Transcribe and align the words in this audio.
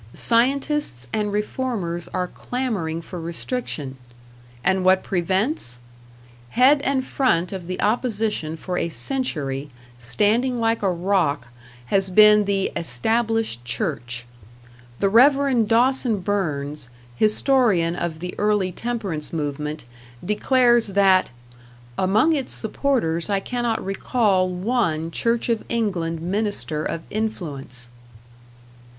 Scientists 0.15 1.05
and 1.13 1.31
reformers 1.31 2.07
are 2.07 2.27
clamoring 2.27 3.03
for 3.03 3.21
restriction; 3.21 3.97
and 4.63 4.83
what 4.83 5.03
prevents? 5.03 5.77
Head 6.49 6.81
and 6.81 7.05
front 7.05 7.51
of 7.53 7.67
the 7.67 7.79
opposition 7.79 8.57
for 8.57 8.79
a 8.79 8.89
century, 8.89 9.69
standing 9.99 10.57
like 10.57 10.81
a 10.81 10.89
rock, 10.91 11.49
has 11.93 12.09
been 12.09 12.45
the 12.45 12.71
Established 12.75 13.63
Church. 13.63 14.25
The 14.99 15.07
Rev. 15.07 15.67
Dawson 15.67 16.21
Burns, 16.21 16.89
historian 17.15 17.95
of 17.95 18.21
the 18.21 18.33
early 18.39 18.71
temperance 18.71 19.31
movement, 19.31 19.85
declares 20.25 20.87
that 20.87 21.29
"among 21.95 22.33
its 22.33 22.51
supporters 22.51 23.29
I 23.29 23.39
cannot 23.39 23.85
recall 23.85 24.49
one 24.49 25.11
Church 25.11 25.47
of 25.47 25.63
England 25.69 26.21
minister 26.23 26.83
of 26.83 27.03
influence." 27.11 27.89